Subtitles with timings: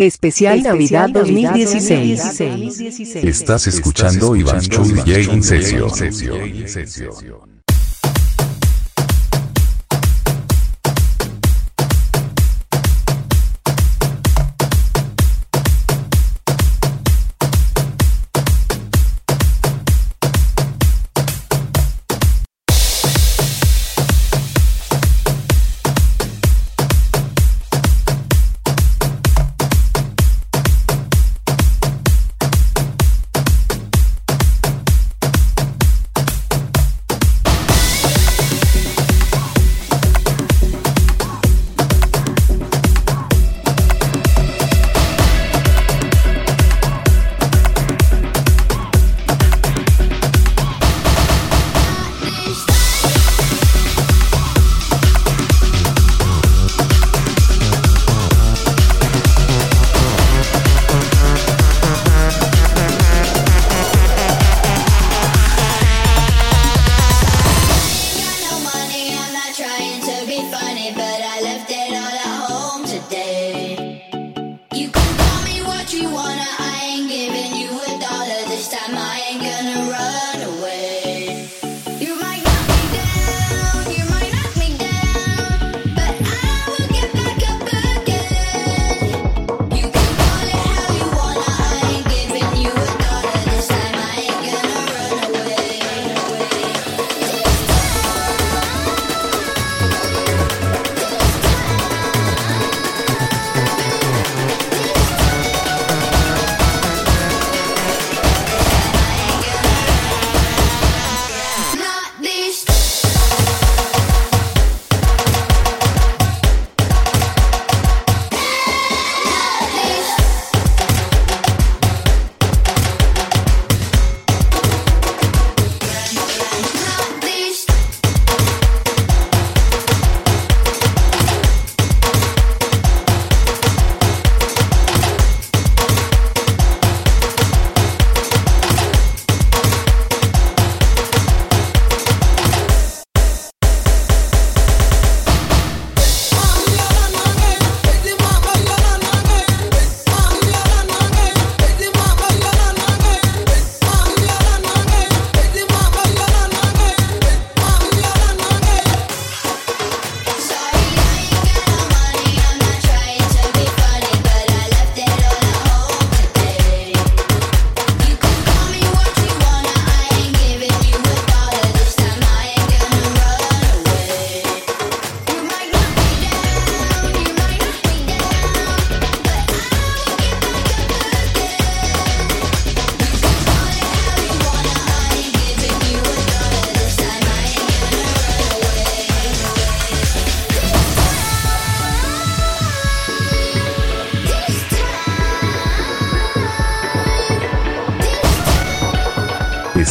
[0.00, 2.40] Especial, Navidad 2016.
[3.16, 5.88] Estás escuchando Iván Chuy y Incesio.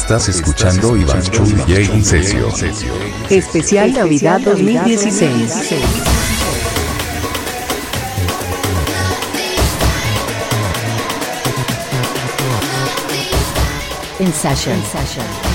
[0.08, 2.48] Estás escuchando Iván Chuy y e Incesio.
[3.30, 5.52] Especial Navidad 2016.
[14.32, 14.82] Session.
[14.86, 15.47] Session.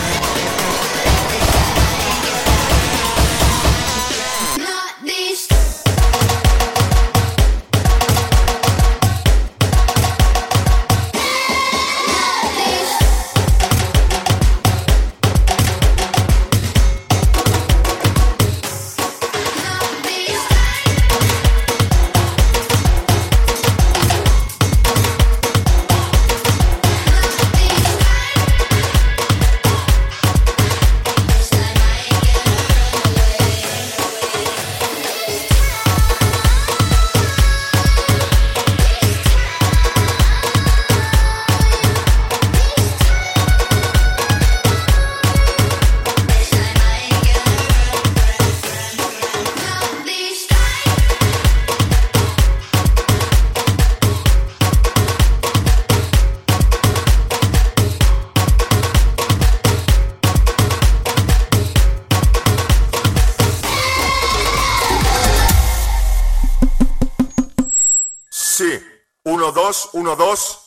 [70.03, 70.59] 1, 2.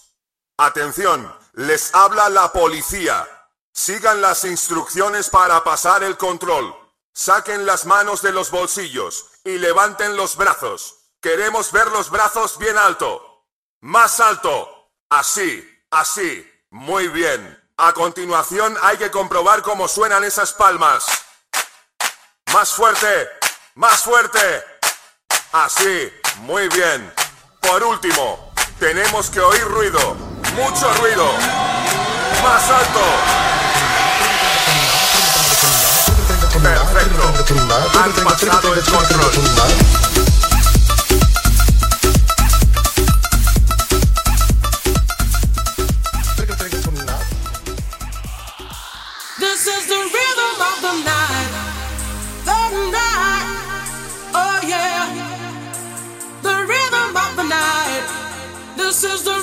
[0.60, 3.28] Atención, les habla la policía.
[3.74, 6.74] Sigan las instrucciones para pasar el control.
[7.14, 10.96] Saquen las manos de los bolsillos y levanten los brazos.
[11.20, 13.46] Queremos ver los brazos bien alto.
[13.82, 14.90] Más alto.
[15.10, 16.50] Así, así.
[16.70, 17.62] Muy bien.
[17.76, 21.06] A continuación hay que comprobar cómo suenan esas palmas.
[22.54, 23.30] Más fuerte.
[23.74, 24.64] Más fuerte.
[25.52, 26.10] Así.
[26.38, 27.14] Muy bien.
[27.60, 28.45] Por último,
[28.80, 30.16] tenemos que oír ruido.
[30.56, 31.26] Mucho ruido.
[32.44, 33.00] Más alto.
[36.62, 37.34] Perfecto.
[38.00, 40.35] Han pasado el control.
[58.86, 59.35] This is the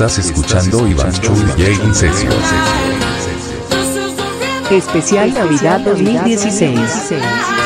[0.00, 1.64] Estás escuchando Iván Chuy J.
[4.74, 7.59] Especial Navidad 2016.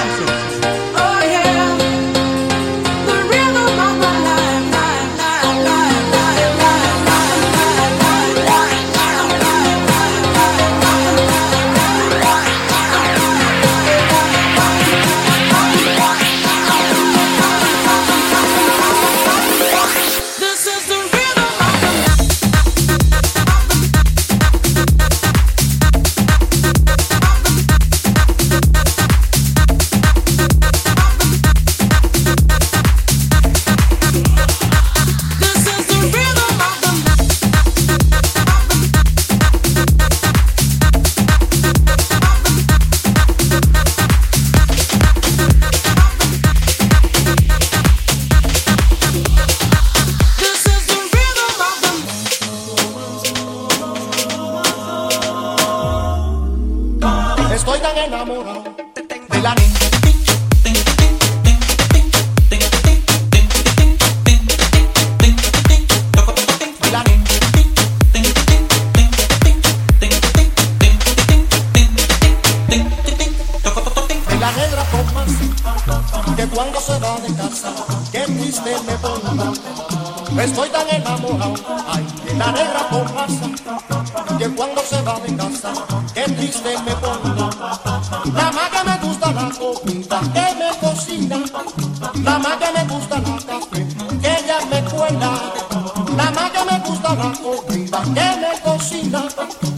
[97.15, 99.23] trabaja o viva, que me cocina,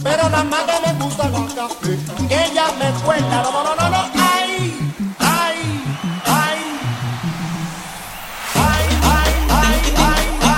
[0.03, 1.97] pero la madre le gusta café,
[2.29, 3.43] ella me cuenta,
[4.13, 4.73] ay,
[5.19, 5.57] ay,
[6.25, 6.59] ay,
[8.55, 9.33] ay, ay,
[9.99, 10.57] ay, ay.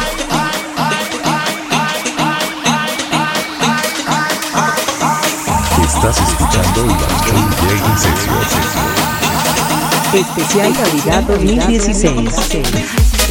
[10.13, 13.28] Especial Navidad 2016.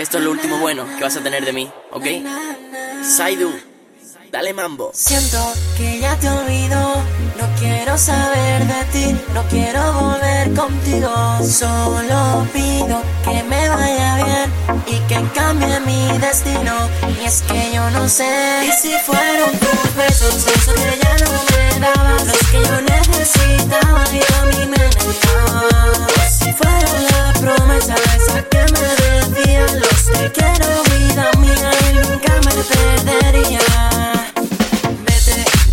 [0.00, 2.06] Que esto es lo último bueno que vas a tener de mí, ¿ok?
[3.02, 3.52] Saidu,
[4.32, 4.92] dale mambo.
[4.94, 6.80] Siento que ya te olvido,
[7.38, 11.12] no quiero saber de ti, no quiero volver contigo.
[11.46, 13.99] Solo pido que me vaya
[14.86, 16.88] y que cambie mi destino.
[17.20, 21.30] Y es que yo no sé y si fueron tus besos, esos que ya no
[21.50, 26.38] me dabas, los que yo necesitaba y a mí me negabas.
[26.38, 32.32] Si fueron la promesa esa que me decían, los que quiero vida mía y nunca
[32.46, 34.19] me perdería.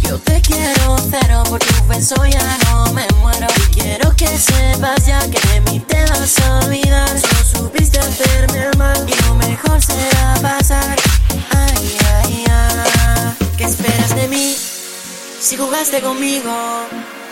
[0.08, 5.06] Yo te quiero cero por tu beso ya no me muero y quiero que sepas
[5.06, 9.36] ya que de mí te vas a olvidar No supiste hacerme el mal y lo
[9.36, 10.98] mejor será pasar
[11.52, 14.56] Ay, ay, ay, ¿qué esperas de mí?
[15.42, 16.54] Si jugaste conmigo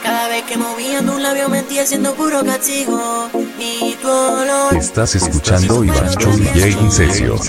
[0.03, 5.83] cada vez que moviendo un labio mentía siendo puro castigo Y tu olor Estás escuchando
[5.83, 7.39] Iván Chu DJ Incesio.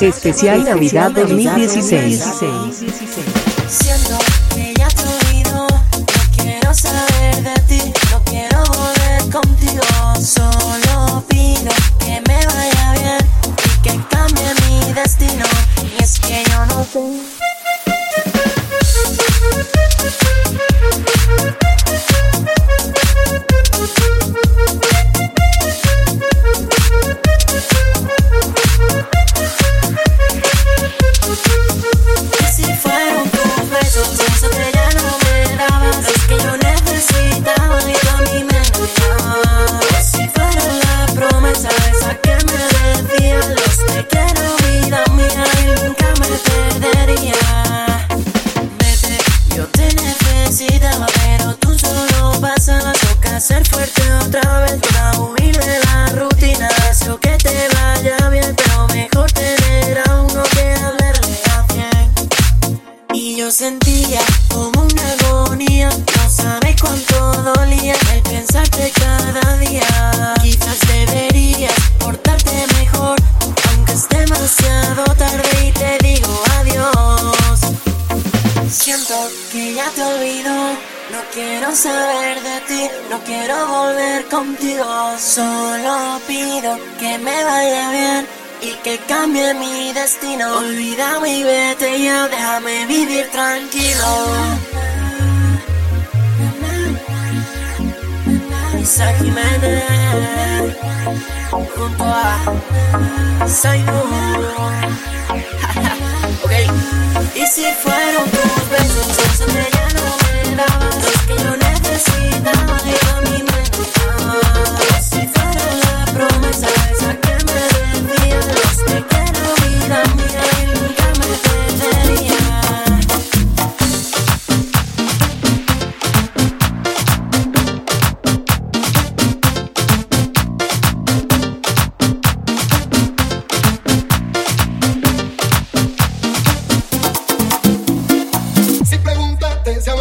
[0.00, 2.24] Especial Navidad 2016.
[3.68, 4.18] Siento
[5.52, 5.66] no
[6.36, 9.82] quiero saber de ti, no quiero volver contigo.
[10.20, 13.18] Solo pido que me vaya bien
[13.64, 15.44] y que cambie mi destino.
[15.82, 17.53] Y es que yo no sé.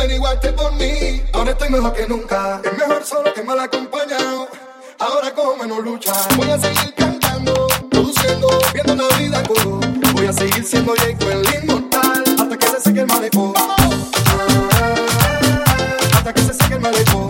[0.03, 1.21] ven igual que por mí.
[1.33, 2.61] Ahora estoy mejor que nunca.
[2.63, 4.47] Es mejor solo que mal acompañado.
[4.99, 6.13] Ahora como menos lucha.
[6.35, 9.79] Voy a seguir cantando, produciendo, viendo la vida coro.
[10.13, 12.23] Voy a seguir siendo Jake el inmortal.
[12.39, 13.53] Hasta que se seque el malecón.
[16.15, 17.22] Hasta que se seque el malecón.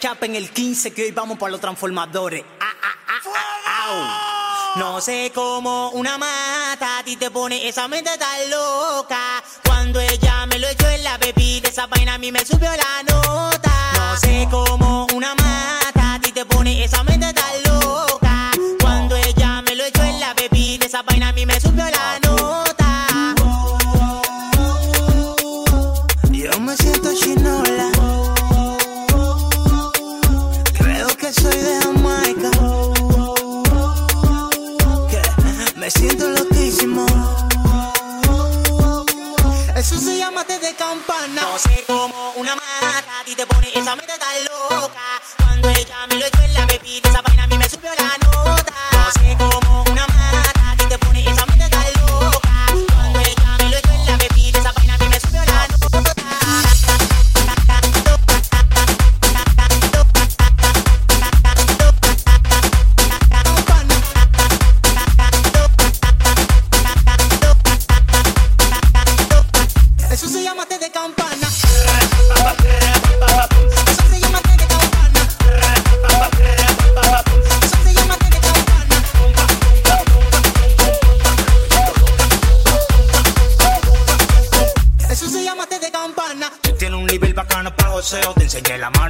[0.00, 2.42] chapa en el 15 que hoy vamos para los transformadores.
[2.58, 2.94] Ah, ah,
[3.66, 9.44] ah, no sé cómo una mata a ti te pone esa mente tan loca.
[9.62, 13.02] Cuando ella me lo echó en la bebida, esa vaina a mí me subió la
[13.02, 13.92] nota.
[13.94, 14.99] No sé cómo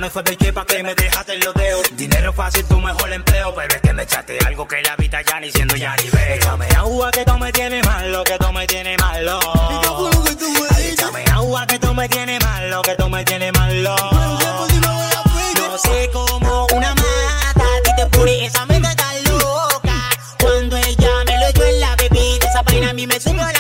[0.01, 1.83] mano fue de chepa que me dejaste en los dedos.
[1.93, 3.55] Dinero fácil, tu mejor empleo.
[3.55, 6.37] Pero es que me echaste algo que la vida ya ni siendo ya ni veo.
[6.37, 9.39] Échame agua que tú me tienes malo, que tú me tienes malo.
[10.79, 13.95] Échame agua que tú me tienes malo, que tú me tienes malo.
[15.57, 20.11] No sé cómo una mata a ti te pone esa meta tan loca.
[20.41, 23.60] Cuando ella me lo echó en la bebida, esa vaina a mí me subió la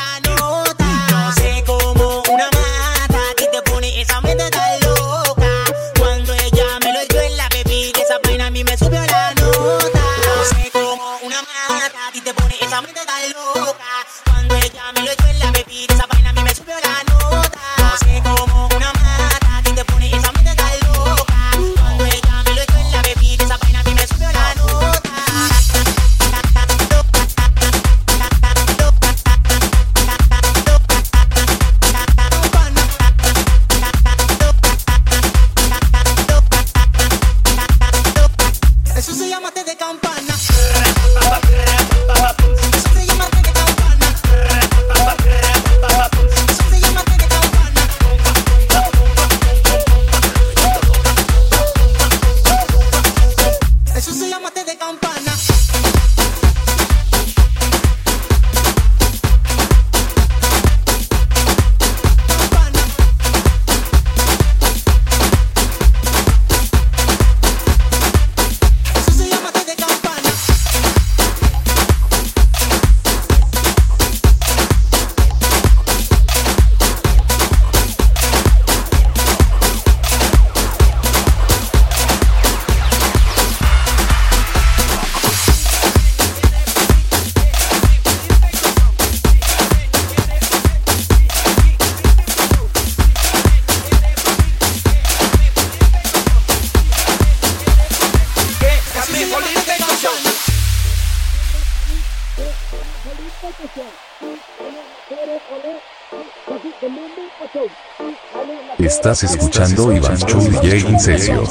[108.78, 111.44] Estás escuchando Iván Chu DJ in sesio.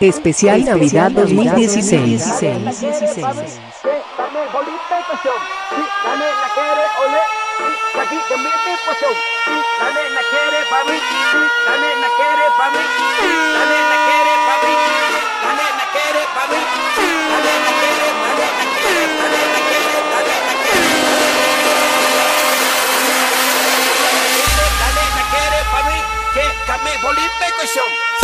[0.00, 2.22] Especial Navidad 2016.
[27.00, 28.17] Bible in show.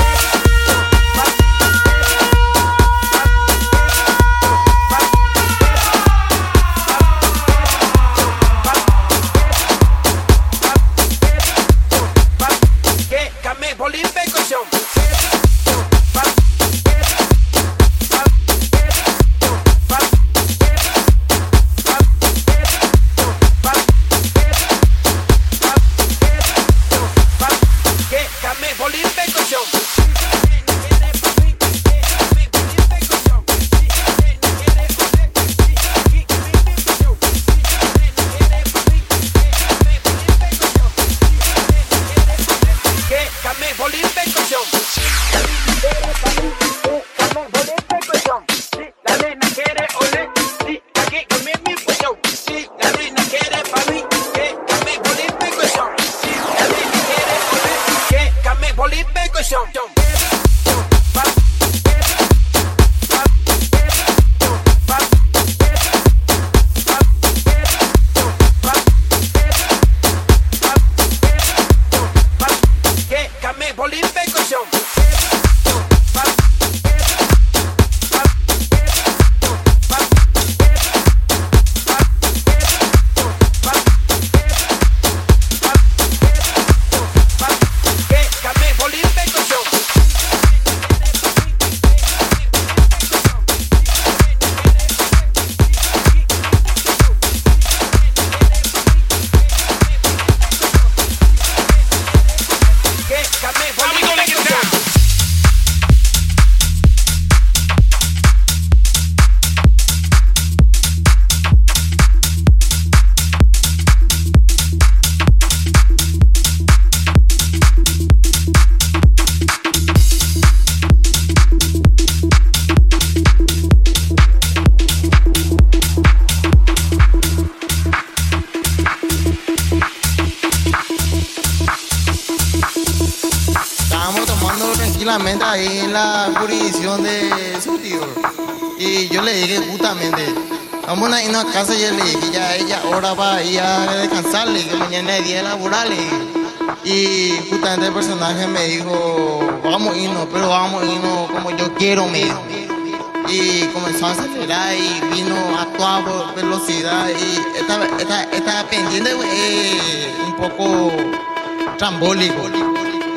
[161.94, 162.50] Trambólico.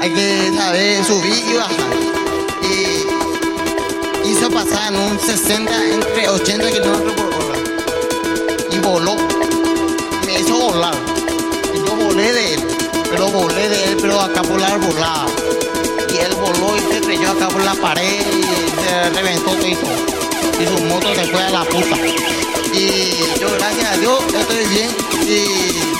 [0.01, 1.75] Hay que saber subir y bajar.
[4.23, 7.57] Y hizo pasar en un 60 entre 80 kilómetros por hora.
[8.71, 9.15] Y voló.
[10.25, 10.95] Me hizo volar.
[11.73, 12.63] Y yo volé de él.
[13.09, 15.25] Pero volé de él, pero acá por la arbolada.
[16.13, 19.75] Y él voló y se estrelló acá por la pared y se reventó todo y
[19.75, 20.61] todo.
[20.61, 21.97] Y su moto se fue a la puta.
[22.73, 24.89] Y yo, gracias a Dios, estoy bien.
[25.27, 25.96] Y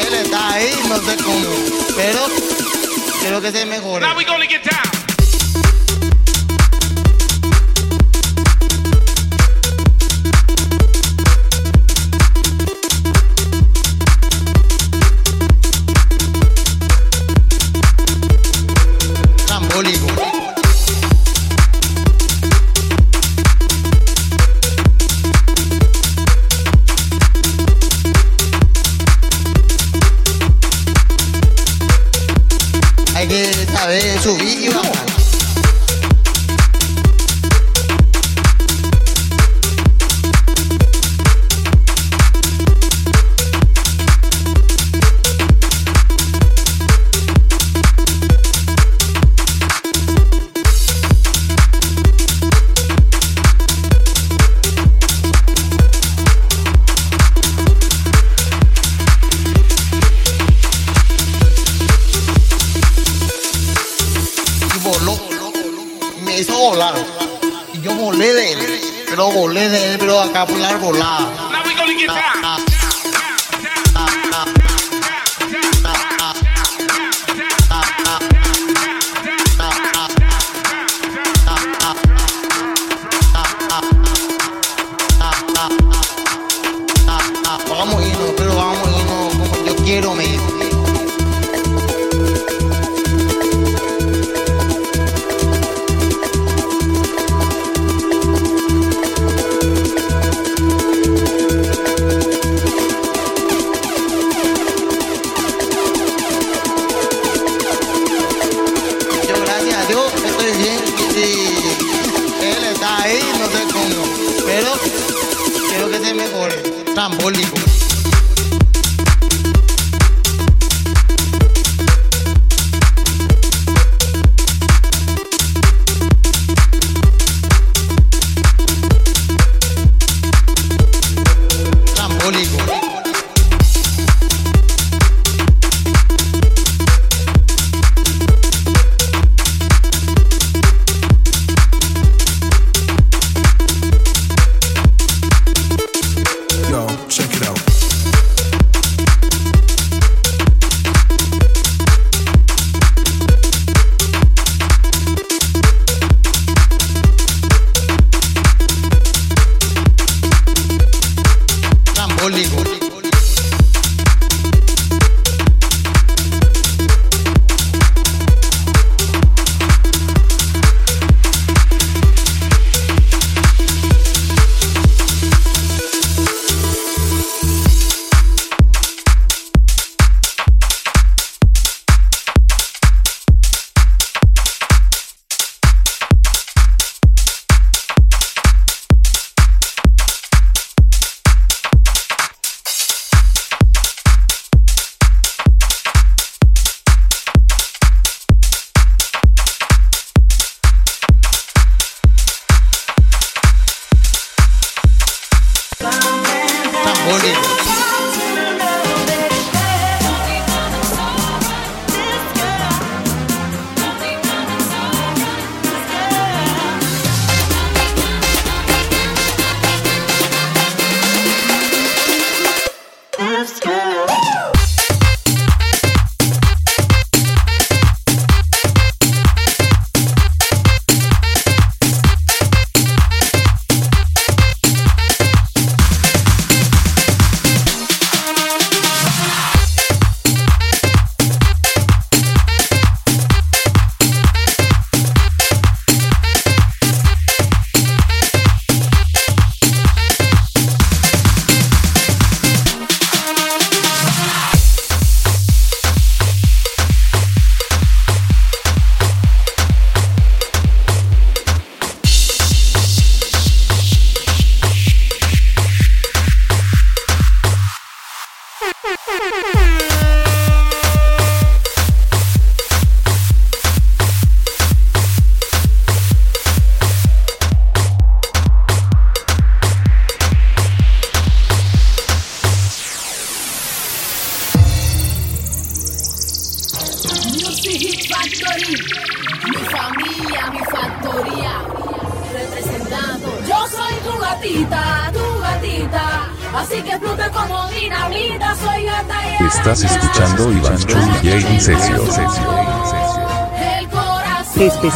[0.00, 1.46] él está ahí, no sé cómo.
[1.96, 2.26] Pero
[3.20, 4.04] quiero que se mejore.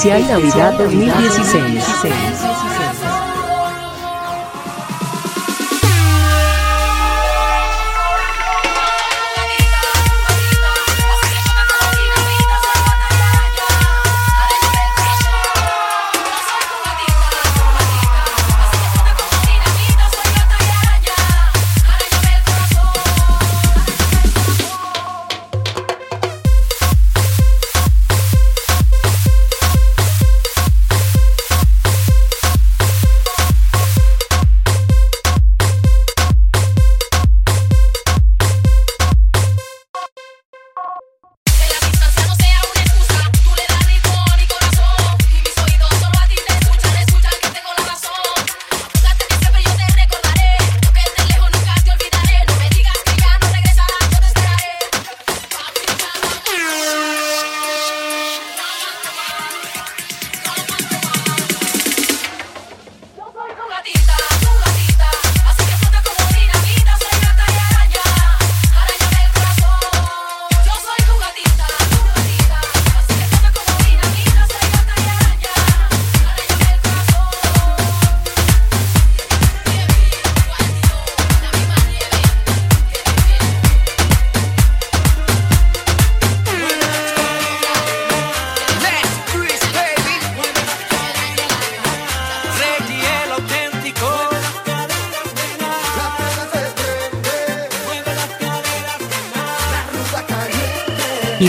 [0.00, 3.09] Especial Navidad 2016.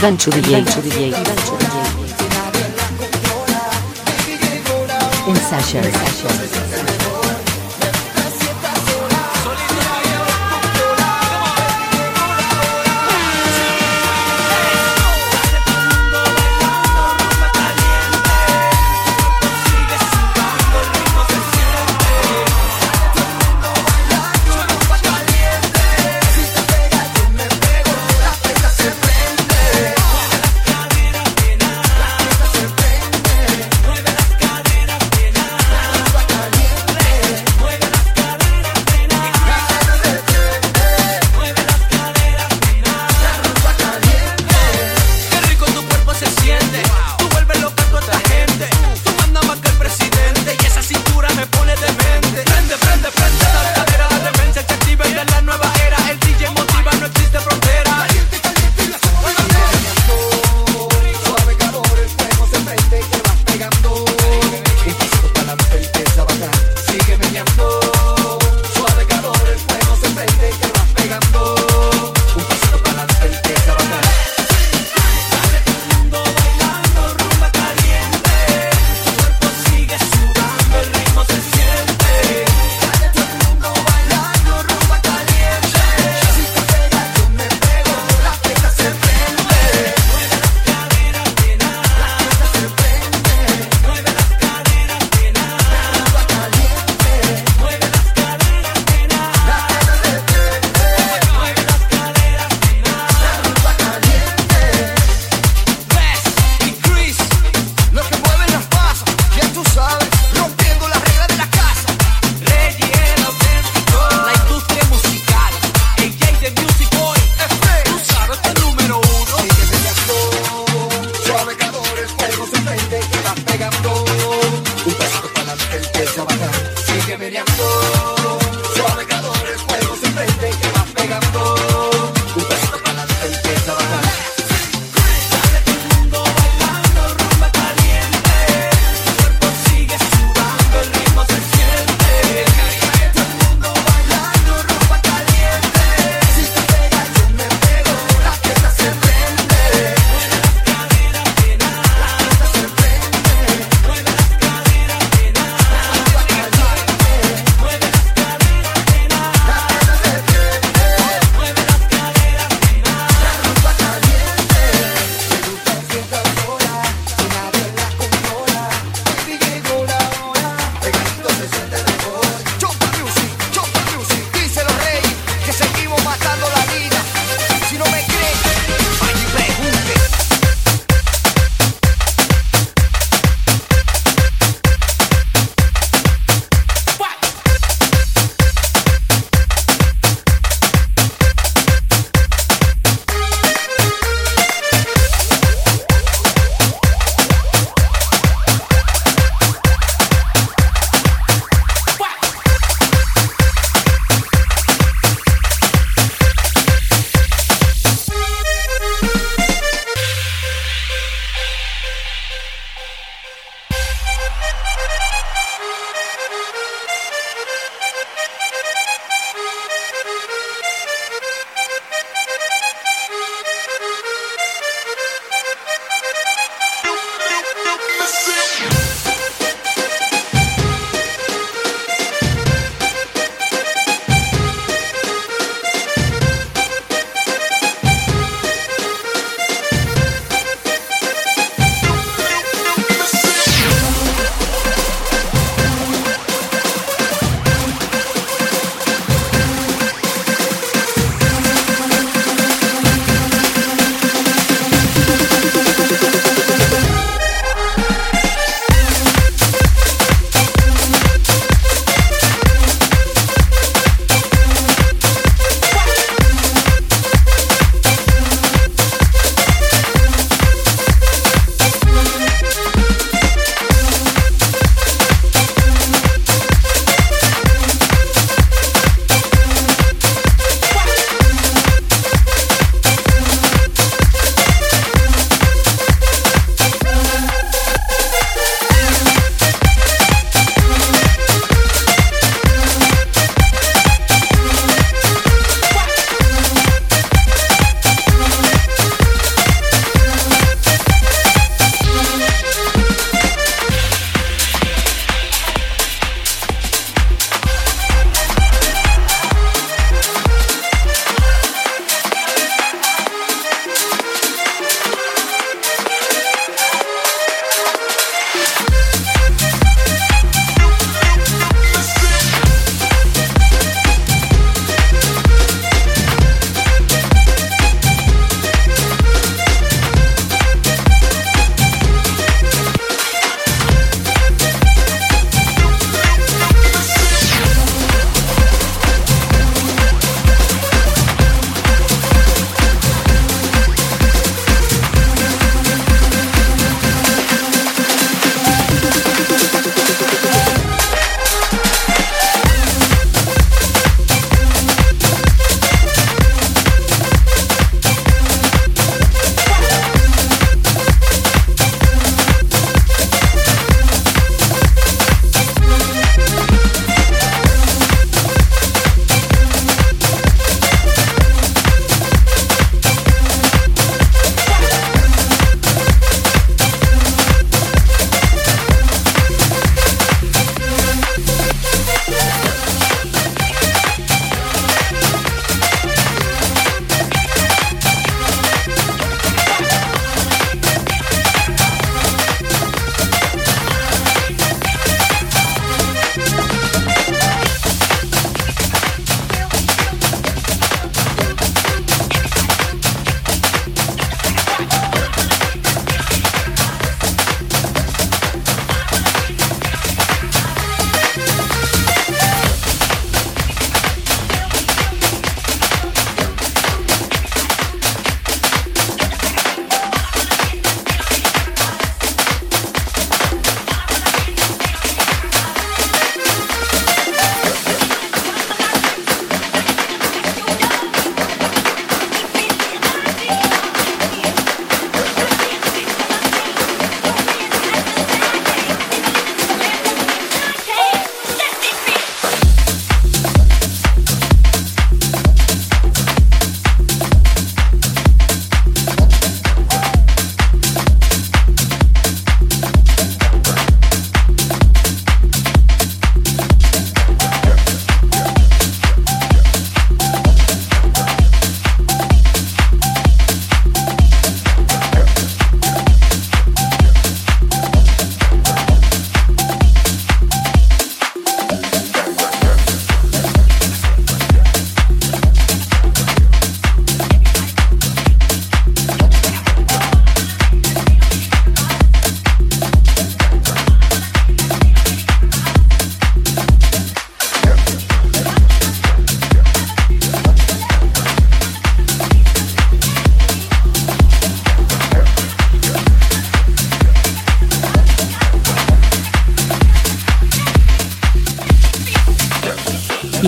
[0.01, 1.61] eventually eventually eventually
[5.29, 5.85] in session.
[5.85, 6.70] In session.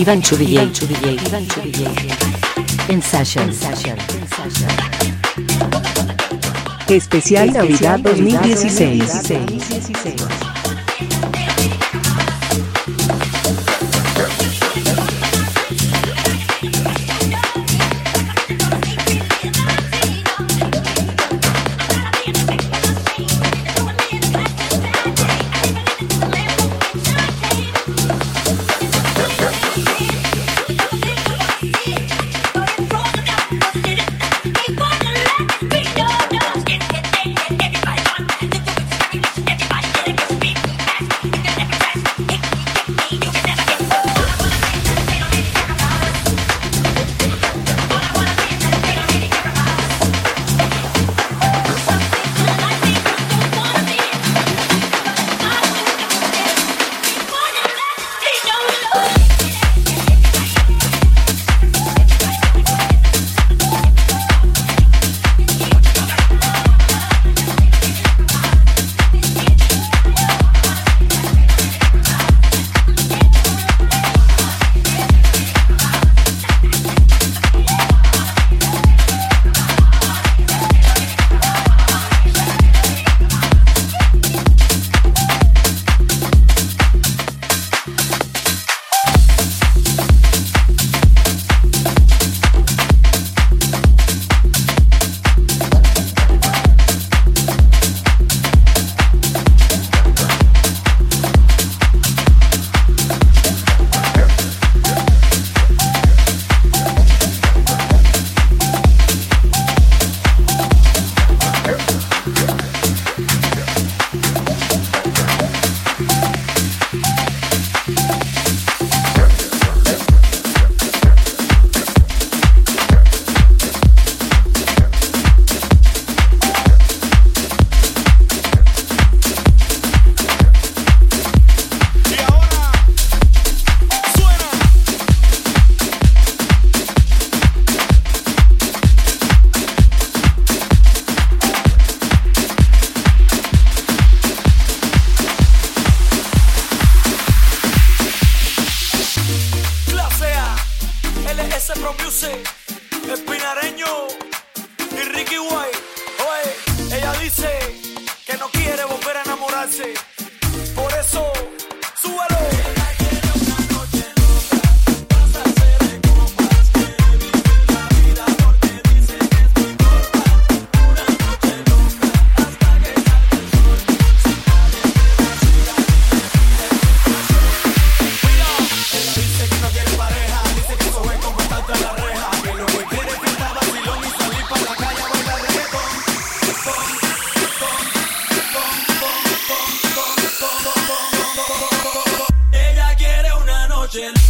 [0.04, 0.20] Iván
[2.88, 3.50] En Session,
[6.88, 10.33] Especial Navidad 2016.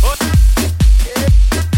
[0.04, 1.73] Otra.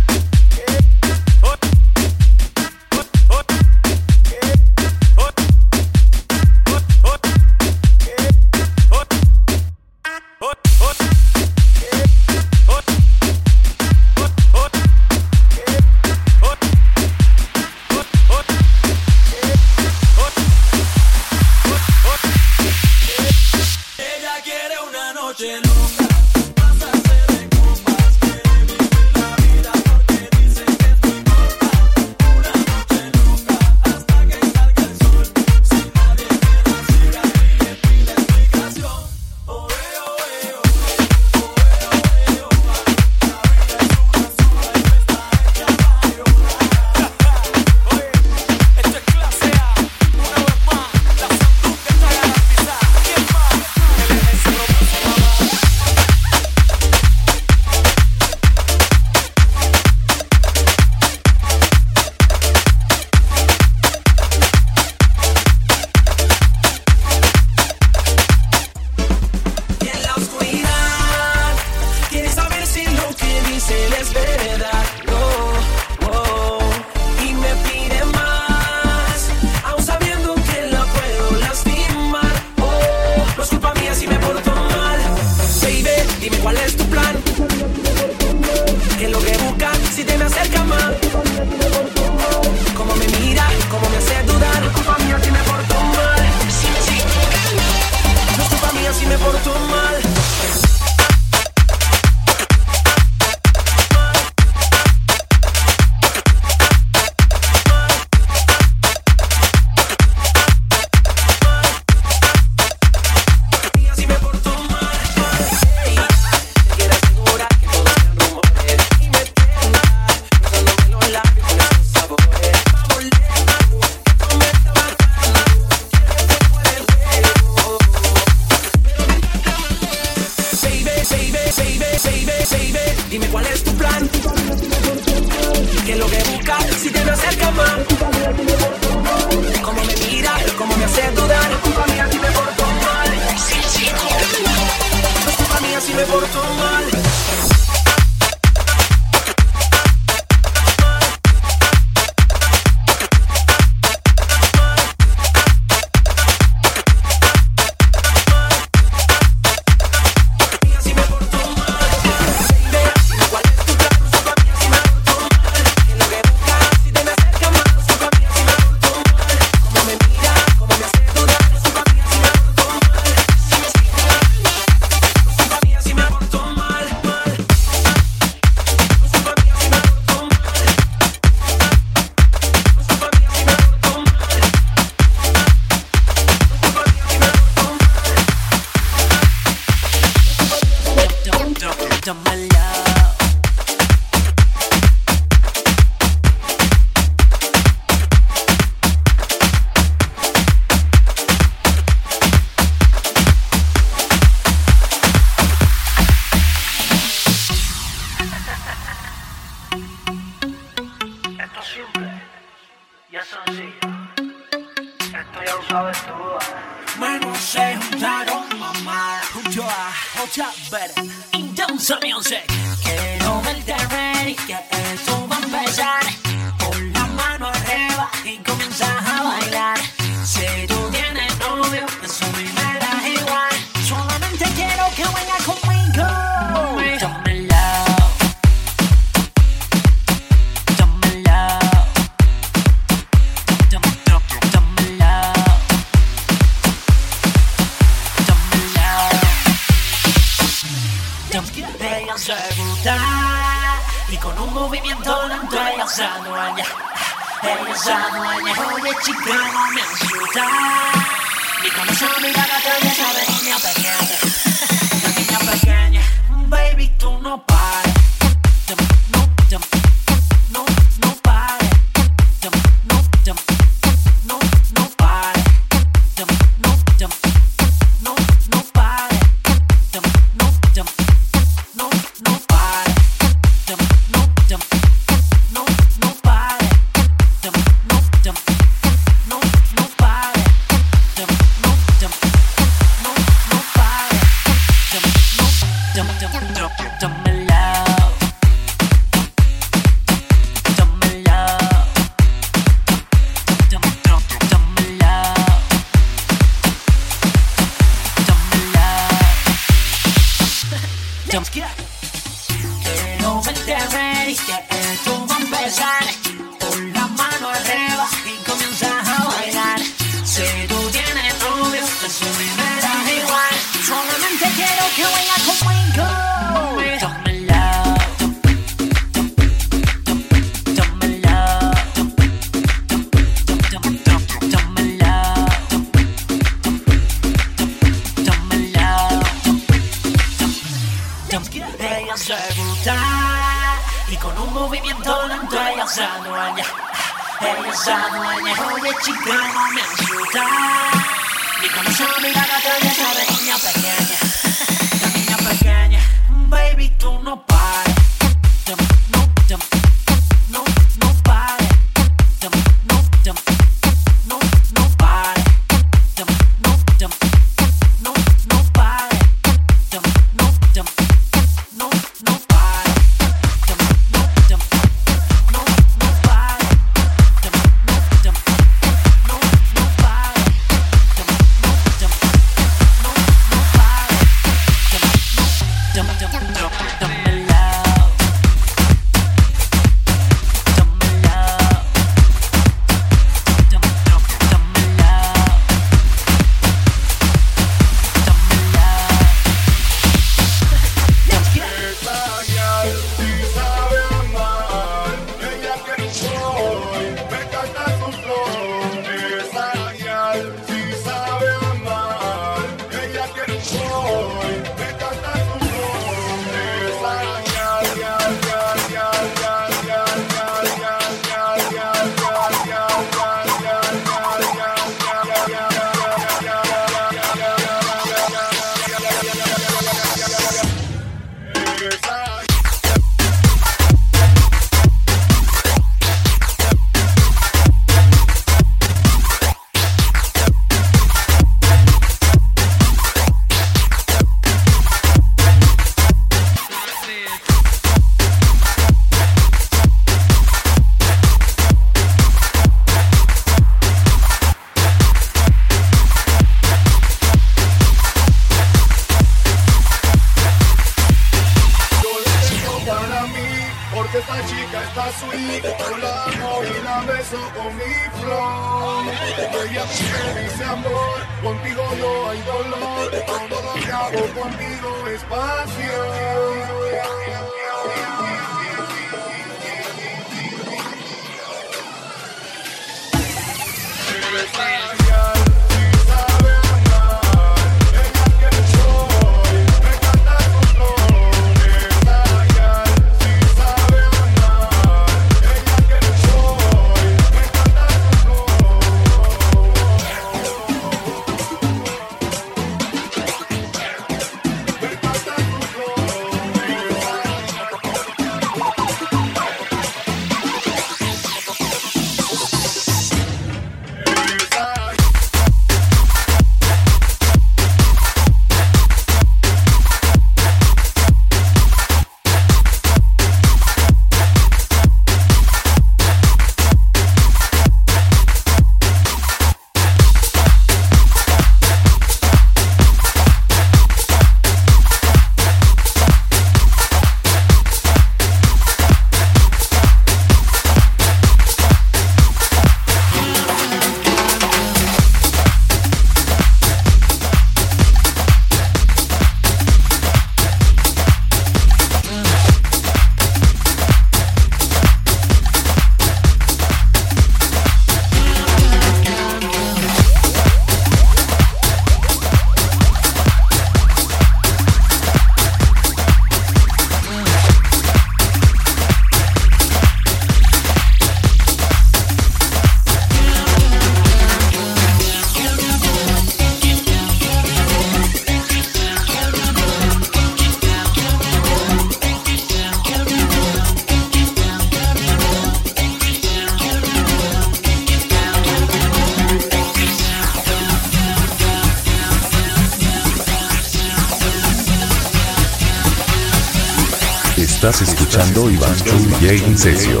[599.56, 600.00] Sesio.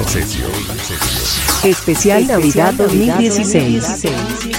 [1.64, 4.51] Especial Navidad 2016.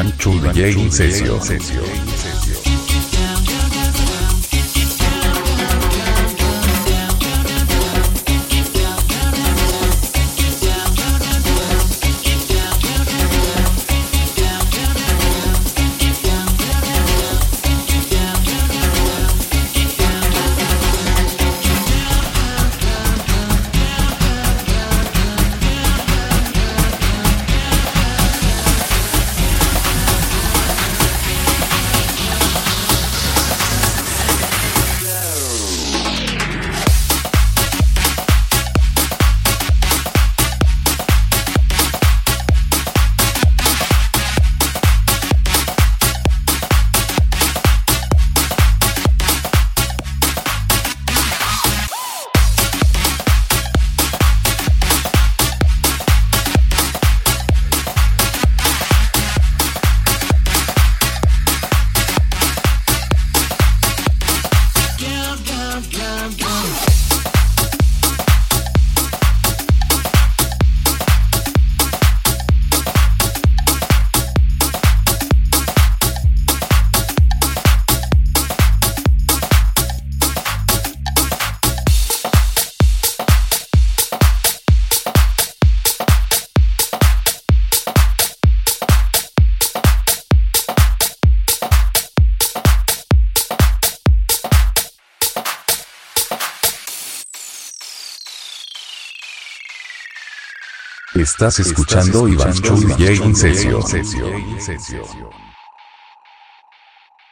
[0.00, 0.88] Iván Chu DJ in
[101.40, 103.80] Estás escuchando Iván Chu DJ in Sesio.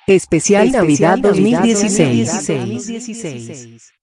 [0.07, 2.47] Especial Navidad Navidad 2016.
[2.47, 3.98] 2016.